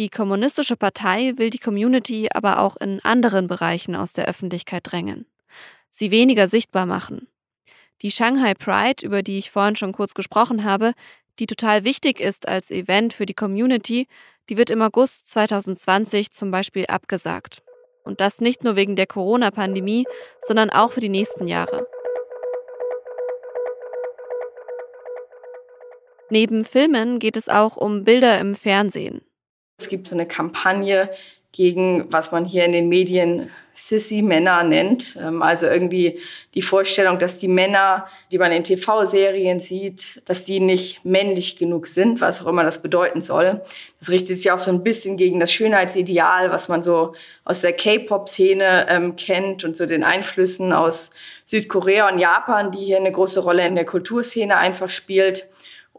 [0.00, 5.26] Die Kommunistische Partei will die Community aber auch in anderen Bereichen aus der Öffentlichkeit drängen,
[5.90, 7.28] sie weniger sichtbar machen.
[8.00, 10.94] Die Shanghai Pride, über die ich vorhin schon kurz gesprochen habe,
[11.38, 14.08] die total wichtig ist als Event für die Community,
[14.48, 17.62] die wird im August 2020 zum Beispiel abgesagt.
[18.02, 20.06] Und das nicht nur wegen der Corona-Pandemie,
[20.40, 21.86] sondern auch für die nächsten Jahre.
[26.30, 29.20] Neben Filmen geht es auch um Bilder im Fernsehen.
[29.80, 31.10] Es gibt so eine Kampagne
[31.52, 35.16] gegen, was man hier in den Medien Sissy-Männer nennt.
[35.20, 36.20] Ähm, also irgendwie
[36.54, 41.86] die Vorstellung, dass die Männer, die man in TV-Serien sieht, dass die nicht männlich genug
[41.86, 43.62] sind, was auch immer das bedeuten soll.
[43.98, 47.14] Das richtet sich auch so ein bisschen gegen das Schönheitsideal, was man so
[47.44, 51.10] aus der K-Pop-Szene ähm, kennt und so den Einflüssen aus
[51.46, 55.48] Südkorea und Japan, die hier eine große Rolle in der Kulturszene einfach spielt.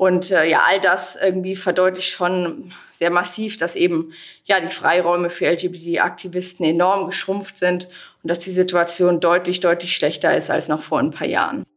[0.02, 4.14] Und äh, ja, all das irgendwie verdeutlicht schon sehr massiv, dass eben
[4.46, 7.88] ja die Freiräume für LGBT-Aktivisten enorm geschrumpft sind
[8.24, 11.68] und dass die Situation deutlich, deutlich schlechter ist als noch vor ein paar Jahren.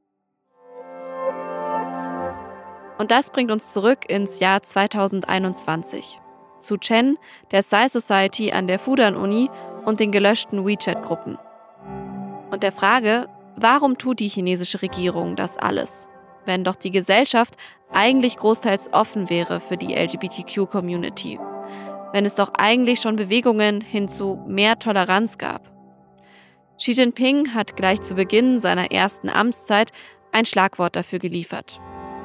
[2.97, 6.19] Und das bringt uns zurück ins Jahr 2021.
[6.63, 7.19] Zu Chen,
[7.51, 9.51] der Sci Society an der Fudan-Uni
[9.85, 11.37] und den gelöschten WeChat-Gruppen.
[12.51, 16.09] Und der Frage, warum tut die chinesische Regierung das alles?
[16.47, 17.57] wenn doch die Gesellschaft
[17.95, 21.39] eigentlich großteils offen wäre für die LGBTQ-Community,
[22.13, 25.71] wenn es doch eigentlich schon Bewegungen hin zu mehr Toleranz gab.
[26.79, 29.93] Xi Jinping hat gleich zu Beginn seiner ersten Amtszeit
[30.33, 31.81] ein Schlagwort dafür geliefert,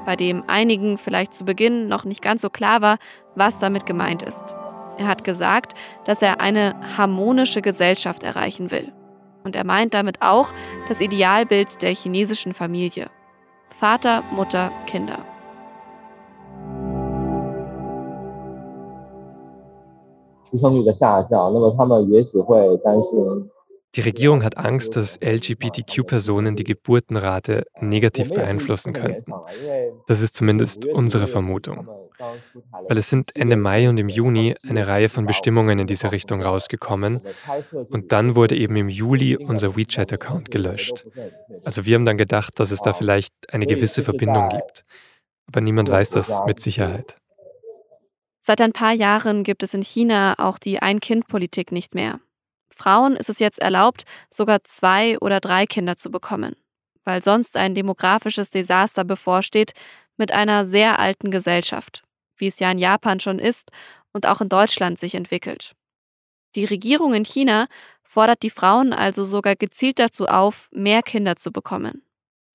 [0.05, 2.97] bei dem einigen vielleicht zu Beginn noch nicht ganz so klar war,
[3.36, 4.55] was damit gemeint ist.
[4.97, 8.91] Er hat gesagt, dass er eine harmonische Gesellschaft erreichen will.
[9.43, 10.51] Und er meint damit auch
[10.89, 13.10] das Idealbild der chinesischen Familie.
[13.69, 15.23] Vater, Mutter, Kinder.
[23.95, 29.33] Die Regierung hat Angst, dass LGBTQ-Personen die Geburtenrate negativ beeinflussen könnten.
[30.05, 31.88] Das ist zumindest unsere Vermutung.
[32.88, 36.43] Weil es sind Ende Mai und im Juni eine Reihe von Bestimmungen in diese Richtung
[36.43, 37.21] rausgekommen
[37.89, 41.05] und dann wurde eben im Juli unser WeChat-Account gelöscht.
[41.63, 44.85] Also wir haben dann gedacht, dass es da vielleicht eine gewisse Verbindung gibt.
[45.47, 47.17] Aber niemand weiß das mit Sicherheit.
[48.49, 52.19] Seit ein paar Jahren gibt es in China auch die Ein-Kind-Politik nicht mehr.
[52.75, 56.55] Frauen ist es jetzt erlaubt, sogar zwei oder drei Kinder zu bekommen,
[57.03, 59.73] weil sonst ein demografisches Desaster bevorsteht
[60.17, 62.01] mit einer sehr alten Gesellschaft,
[62.38, 63.69] wie es ja in Japan schon ist
[64.13, 65.75] und auch in Deutschland sich entwickelt.
[66.55, 67.67] Die Regierung in China
[68.01, 72.01] fordert die Frauen also sogar gezielt dazu auf, mehr Kinder zu bekommen.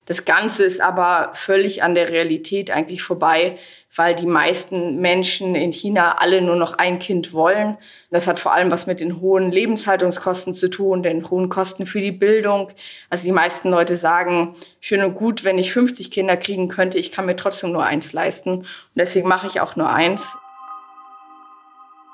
[0.05, 3.57] Das Ganze ist aber völlig an der Realität eigentlich vorbei,
[3.95, 7.77] weil die meisten Menschen in China alle nur noch ein Kind wollen.
[8.11, 12.01] Das hat vor allem was mit den hohen Lebenshaltungskosten zu tun, den hohen Kosten für
[12.01, 12.71] die Bildung.
[13.09, 17.11] Also die meisten Leute sagen, schön und gut, wenn ich 50 Kinder kriegen könnte, ich
[17.11, 18.59] kann mir trotzdem nur eins leisten.
[18.59, 20.37] Und deswegen mache ich auch nur eins.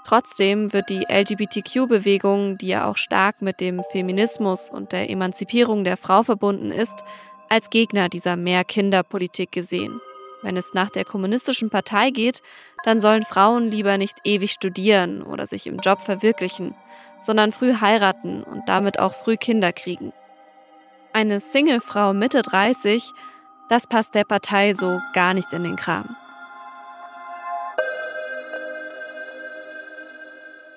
[0.06, 5.96] Trotzdem wird die LGBTQ-Bewegung, die ja auch stark mit dem Feminismus und der Emanzipierung der
[5.96, 7.04] Frau verbunden ist,
[7.52, 10.00] als Gegner dieser Mehr-Kinder-Politik gesehen.
[10.42, 12.42] Wenn es nach der kommunistischen Partei geht,
[12.86, 16.76] dann sollen Frauen lieber nicht ewig studieren oder sich im Job verwirklichen,
[17.20, 20.14] sondern früh heiraten und damit auch früh Kinder kriegen.
[21.12, 23.04] Eine Single-Frau Mitte 30,
[23.68, 26.16] das passt der Partei so gar nicht in den Kram.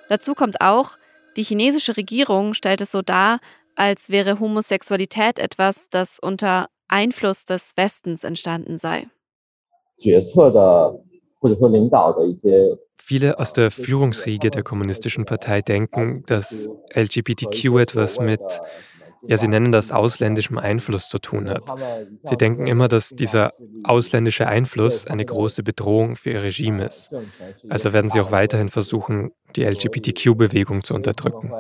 [0.09, 0.99] Dazu kommt auch,
[1.37, 3.39] die chinesische Regierung stellt es so dar,
[3.77, 9.07] als wäre Homosexualität etwas, das unter Einfluss des Westens entstanden sei.
[12.97, 18.41] Viele aus der Führungsriege der Kommunistischen Partei denken, dass LGBTQ etwas mit,
[19.27, 21.65] ja, sie nennen das ausländischem Einfluss zu tun hat.
[22.23, 27.11] Sie denken immer, dass dieser ausländische Einfluss eine große Bedrohung für ihr Regime ist.
[27.69, 31.53] Also werden sie auch weiterhin versuchen, die LGBTQ-Bewegung zu unterdrücken.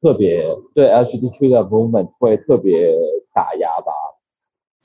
[0.00, 0.44] 特别
[0.74, 2.92] 对 LGBTQ 的 Movement 会特别
[3.32, 3.92] 打压吧。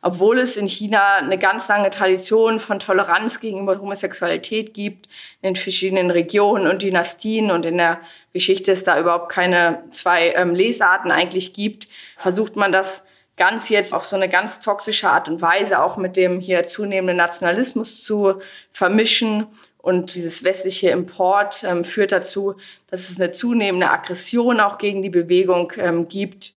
[0.01, 5.09] obwohl es in China eine ganz lange Tradition von Toleranz gegenüber Homosexualität gibt,
[5.41, 7.99] in verschiedenen Regionen und Dynastien und in der
[8.31, 13.03] Geschichte es da überhaupt keine zwei ähm, Lesarten eigentlich gibt, versucht man das
[13.37, 17.17] ganz jetzt auf so eine ganz toxische Art und Weise auch mit dem hier zunehmenden
[17.17, 18.35] Nationalismus zu
[18.71, 19.47] vermischen.
[19.82, 22.54] und dieses westliche Import ähm, führt dazu,
[22.86, 26.54] dass es eine zunehmende Aggression auch gegen die Bewegung ähm, gibt.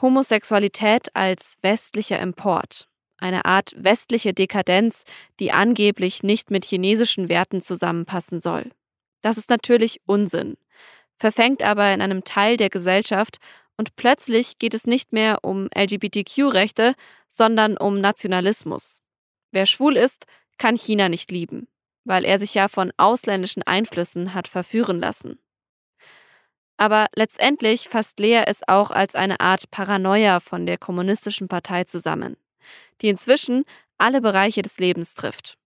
[0.00, 5.04] Homosexualität als westlicher Import, eine Art westliche Dekadenz,
[5.40, 8.70] die angeblich nicht mit chinesischen Werten zusammenpassen soll.
[9.22, 10.58] Das ist natürlich Unsinn,
[11.18, 13.38] verfängt aber in einem Teil der Gesellschaft
[13.78, 16.94] und plötzlich geht es nicht mehr um LGBTQ-Rechte,
[17.28, 19.00] sondern um Nationalismus.
[19.52, 20.26] Wer schwul ist,
[20.58, 21.68] kann China nicht lieben,
[22.06, 25.38] weil er sich ja von ausländischen Einflüssen hat verführen lassen.
[26.78, 32.36] Aber letztendlich fasst Lea es auch als eine Art Paranoia von der Kommunistischen Partei zusammen,
[33.00, 33.64] die inzwischen
[33.98, 35.56] alle Bereiche des Lebens trifft.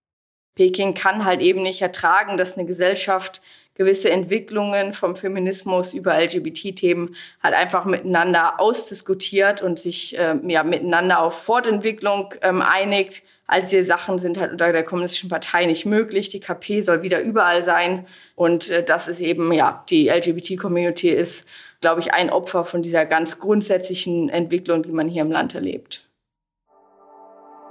[0.55, 3.41] Peking kann halt eben nicht ertragen, dass eine Gesellschaft
[3.75, 11.21] gewisse Entwicklungen vom Feminismus über LGBT-Themen halt einfach miteinander ausdiskutiert und sich äh, ja, miteinander
[11.21, 16.29] auf Fortentwicklung ähm, einigt, All diese Sachen sind halt unter der Kommunistischen Partei nicht möglich.
[16.29, 18.07] Die KP soll wieder überall sein.
[18.37, 21.49] Und äh, das ist eben, ja, die LGBT-Community ist,
[21.81, 26.07] glaube ich, ein Opfer von dieser ganz grundsätzlichen Entwicklung, die man hier im Land erlebt.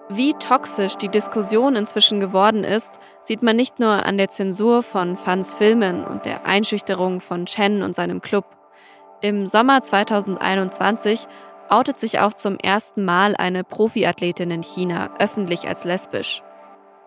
[0.09, 5.15] Wie toxisch die Diskussion inzwischen geworden ist, sieht man nicht nur an der Zensur von
[5.15, 8.57] Fans Filmen und der Einschüchterung von Chen und seinem Club.
[9.21, 11.25] Im Sommer 2021
[11.69, 16.43] outet sich auch zum ersten Mal eine Profiathletin in China öffentlich als lesbisch.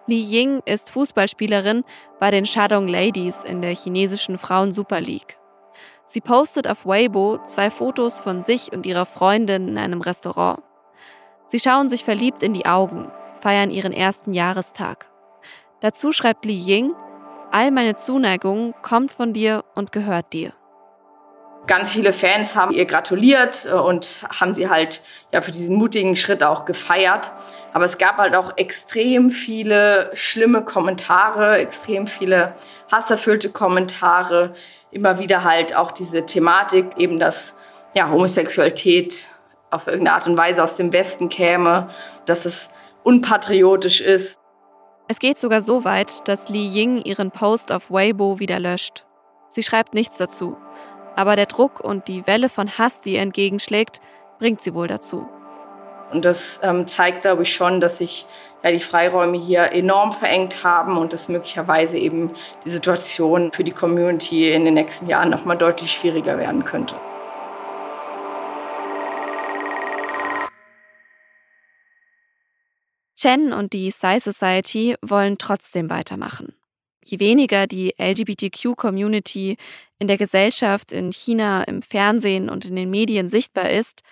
[0.07, 1.85] Li Ying ist Fußballspielerin
[2.19, 5.39] bei den Shandong Ladies in der chinesischen Frauen-Super League.
[6.07, 10.61] Sie postet auf Weibo zwei Fotos von sich und ihrer Freundin in einem Restaurant.
[11.47, 15.07] Sie schauen sich verliebt in die Augen, feiern ihren ersten Jahrestag.
[15.81, 16.95] Dazu schreibt Li Ying,
[17.51, 20.53] all meine Zuneigung kommt von dir und gehört dir.
[21.67, 26.17] Ganz viele Fans haben ihr gratuliert äh, und haben sie halt ja für diesen mutigen
[26.17, 27.31] Schritt auch gefeiert.
[27.73, 32.55] Aber es gab halt auch extrem viele schlimme Kommentare, extrem viele
[32.91, 34.55] hasserfüllte Kommentare.
[34.91, 37.55] Immer wieder halt auch diese Thematik, eben dass
[37.95, 39.29] ja, Homosexualität
[39.71, 41.89] auf irgendeine Art und Weise aus dem Westen käme,
[42.27, 42.69] dass es
[43.05, 44.39] unpatriotisch ist.
[45.09, 49.05] Es geht sogar so weit, dass Li Ying ihren Post auf Weibo wieder löscht.
[49.49, 50.57] Sie schreibt nichts dazu.
[51.15, 54.01] Aber der Druck und die Welle von Hass, die ihr entgegenschlägt,
[54.39, 55.27] bringt sie wohl dazu.
[56.11, 58.27] Und das ähm, zeigt, glaube ich, schon, dass sich
[58.63, 62.31] ja, die Freiräume hier enorm verengt haben und dass möglicherweise eben
[62.65, 66.95] die Situation für die Community in den nächsten Jahren noch mal deutlich schwieriger werden könnte.
[73.17, 76.55] Chen und die Psy Society wollen trotzdem weitermachen.
[77.05, 79.57] Je weniger die LGBTQ-Community
[79.99, 84.03] in der Gesellschaft, in China, im Fernsehen und in den Medien sichtbar ist,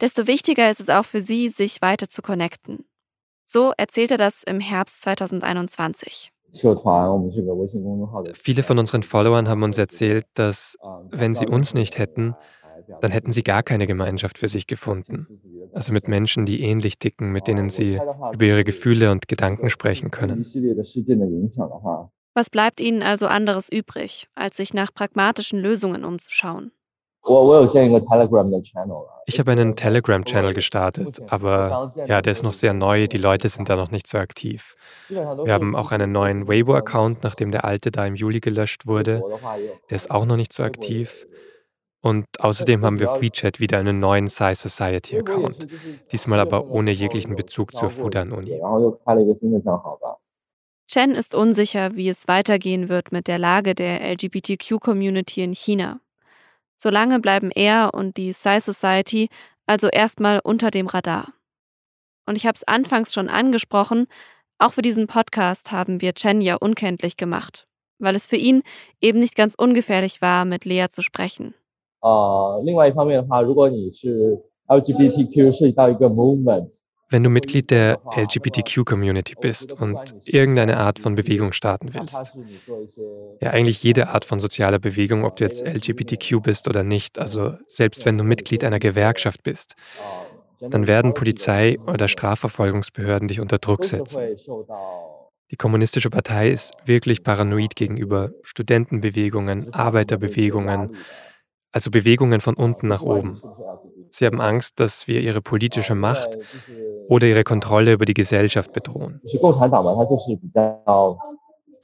[0.00, 2.84] desto wichtiger ist es auch für sie, sich weiter zu connecten.
[3.44, 6.32] So erzählte das im Herbst 2021.
[8.34, 10.78] Viele von unseren Followern haben uns erzählt, dass
[11.10, 12.34] wenn sie uns nicht hätten,
[13.00, 15.26] dann hätten sie gar keine Gemeinschaft für sich gefunden.
[15.72, 18.00] Also mit Menschen, die ähnlich ticken, mit denen sie
[18.32, 20.44] über ihre Gefühle und Gedanken sprechen können.
[22.38, 26.70] Was bleibt ihnen also anderes übrig, als sich nach pragmatischen Lösungen umzuschauen?
[29.26, 33.68] Ich habe einen Telegram-Channel gestartet, aber ja, der ist noch sehr neu, die Leute sind
[33.68, 34.76] da noch nicht so aktiv.
[35.08, 39.20] Wir haben auch einen neuen Weibo-Account, nachdem der alte da im Juli gelöscht wurde.
[39.90, 41.26] Der ist auch noch nicht so aktiv.
[42.00, 45.66] Und außerdem haben wir WeChat wieder einen neuen Sci Society Account,
[46.12, 48.60] diesmal aber ohne jeglichen Bezug zur Fudan-Uni.
[50.87, 55.99] Chen ist unsicher, wie es weitergehen wird mit der Lage der LGBTQ-Community in China.
[56.75, 59.29] Solange bleiben er und die Psy Society
[59.65, 61.33] also erstmal unter dem Radar.
[62.25, 64.07] Und ich habe es anfangs schon angesprochen,
[64.59, 67.65] auch für diesen Podcast haben wir Chen ja unkenntlich gemacht,
[67.99, 68.63] weil es für ihn
[69.01, 71.53] eben nicht ganz ungefährlich war, mit Lea zu sprechen.
[72.01, 76.69] Uh, 另外一方面的话，如果你是 LGBTQ 涉及到一个 movement，
[77.10, 82.34] wenn du Mitglied der LGBTQ-Community bist und irgendeine Art von Bewegung starten willst,
[83.40, 87.54] ja eigentlich jede Art von sozialer Bewegung, ob du jetzt LGBTQ bist oder nicht, also
[87.66, 89.74] selbst wenn du Mitglied einer Gewerkschaft bist,
[90.60, 94.36] dann werden Polizei oder Strafverfolgungsbehörden dich unter Druck setzen.
[95.50, 100.94] Die Kommunistische Partei ist wirklich paranoid gegenüber Studentenbewegungen, Arbeiterbewegungen,
[101.72, 103.40] also Bewegungen von unten nach oben.
[104.10, 106.38] Sie haben Angst, dass wir ihre politische Macht
[107.08, 109.20] oder ihre Kontrolle über die Gesellschaft bedrohen.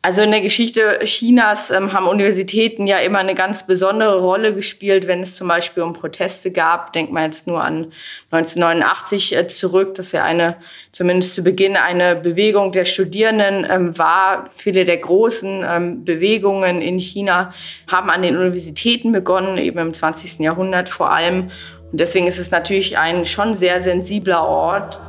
[0.04, 5.06] Also in der Geschichte Chinas ähm, haben Universitäten ja immer eine ganz besondere Rolle gespielt,
[5.06, 6.92] wenn es zum Beispiel um Proteste gab.
[6.92, 7.90] Denkt man jetzt nur an
[8.30, 10.56] 1989 äh, zurück, dass ja eine,
[10.92, 14.50] zumindest zu Beginn, eine Bewegung der Studierenden ähm, war.
[14.52, 17.54] Viele der großen ähm, Bewegungen in China
[17.90, 20.40] haben an den Universitäten begonnen, eben im 20.
[20.40, 21.48] Jahrhundert vor allem.
[21.94, 25.00] Und deswegen ist es natürlich ein schon sehr sensibler Ort.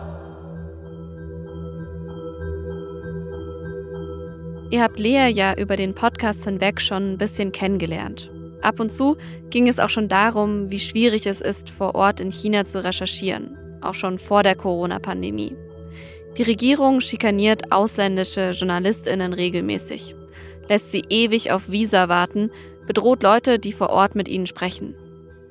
[4.69, 8.29] Ihr habt Lea ja über den Podcast hinweg schon ein bisschen kennengelernt.
[8.61, 9.17] Ab und zu
[9.49, 13.57] ging es auch schon darum, wie schwierig es ist, vor Ort in China zu recherchieren,
[13.81, 15.55] auch schon vor der Corona-Pandemie.
[16.37, 20.15] Die Regierung schikaniert ausländische Journalistinnen regelmäßig,
[20.69, 22.51] lässt sie ewig auf Visa warten,
[22.85, 24.95] bedroht Leute, die vor Ort mit ihnen sprechen.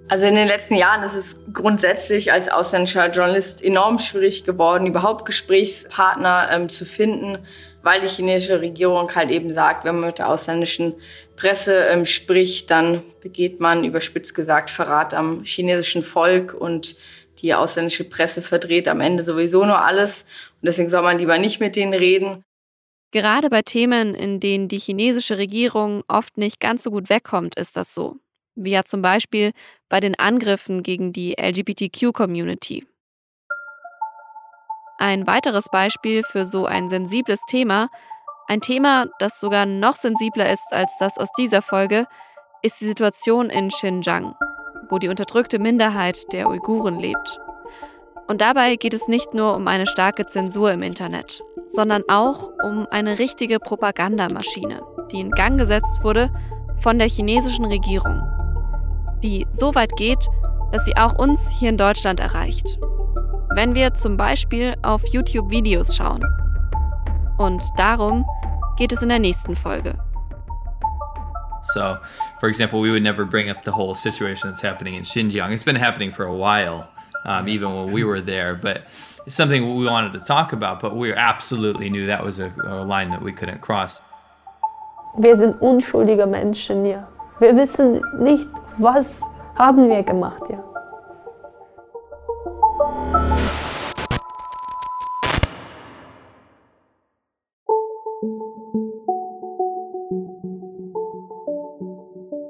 [0.09, 5.25] Also in den letzten Jahren ist es grundsätzlich als ausländischer Journalist enorm schwierig geworden, überhaupt
[5.25, 7.39] Gesprächspartner ähm, zu finden,
[7.83, 10.95] weil die chinesische Regierung halt eben sagt, wenn man mit der ausländischen
[11.37, 16.97] Presse ähm, spricht, dann begeht man überspitzt gesagt Verrat am chinesischen Volk und
[17.39, 20.25] die ausländische Presse verdreht am Ende sowieso nur alles
[20.61, 22.45] und deswegen soll man lieber nicht mit denen reden.
[23.11, 27.77] Gerade bei Themen, in denen die chinesische Regierung oft nicht ganz so gut wegkommt, ist
[27.77, 28.19] das so
[28.55, 29.53] wie ja zum Beispiel
[29.95, 32.85] bei den Angriffen gegen die LGBTQ-Community.
[34.99, 37.89] Ein weiteres Beispiel für so ein sensibles Thema,
[38.49, 42.09] ein Thema, das sogar noch sensibler ist als das aus dieser Folge,
[42.63, 44.35] ist die Situation in Xinjiang,
[44.91, 47.39] wo die unterdrückte Minderheit der Uiguren lebt.
[48.27, 52.89] Und dabei geht es nicht nur um eine starke Zensur im Internet, sondern auch um
[52.91, 54.83] eine richtige Propagandamaschine,
[55.13, 56.35] die in Gang gesetzt wurde
[56.81, 58.44] von der chinesischen Regierung
[59.25, 60.29] die so weit geht,
[60.71, 62.79] dass sie auch uns hier in Deutschland erreicht.
[63.55, 66.23] Wenn wir zum Beispiel auf YouTube Videos schauen.
[67.39, 68.27] Und darum
[68.77, 69.95] geht es in der nächsten Folge.
[71.73, 71.97] So,
[72.41, 75.53] for example, we would never bring up the whole situation that's happening in Xinjiang.
[75.53, 76.89] It's been happening for a while,
[77.25, 78.83] um, even when we were there, but
[79.25, 82.85] it's something we wanted to talk about, but we absolutely knew that was a, a
[82.85, 84.03] line that we couldn't cross.
[85.17, 87.07] Wir sind unschuldige Menschen hier.
[87.41, 88.49] Wir wissen nicht,
[88.79, 89.21] was
[89.57, 90.63] haben wir gemacht, ja.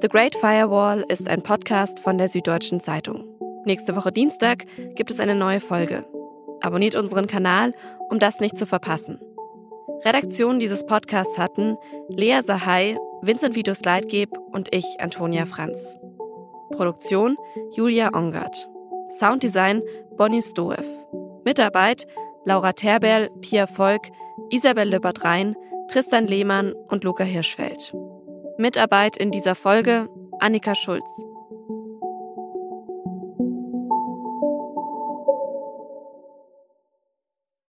[0.01, 3.25] The Great Firewall ist ein Podcast von der Süddeutschen Zeitung.
[3.65, 6.05] Nächste Woche Dienstag gibt es eine neue Folge.
[6.61, 7.73] Abonniert unseren Kanal,
[8.09, 9.19] um das nicht zu verpassen.
[10.03, 15.97] Redaktion dieses Podcasts hatten Lea Sahai Vincent Vitus Leitgeb und ich, Antonia Franz.
[16.71, 17.37] Produktion
[17.75, 18.67] Julia Ongert.
[19.17, 19.81] Sounddesign
[20.17, 20.85] Bonnie Stoev.
[21.43, 22.07] Mitarbeit
[22.45, 24.11] Laura Terberl, Pia Volk,
[24.51, 25.55] Isabel Löbert-Rhein,
[25.89, 27.93] Tristan Lehmann und Luca Hirschfeld.
[28.57, 30.07] Mitarbeit in dieser Folge
[30.39, 31.25] Annika Schulz.